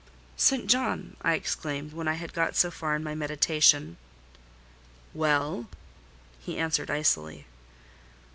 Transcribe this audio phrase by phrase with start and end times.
[0.35, 0.65] "St.
[0.65, 3.97] John!" I exclaimed, when I had got so far in my meditation.
[5.13, 5.67] "Well?"
[6.39, 7.45] he answered icily.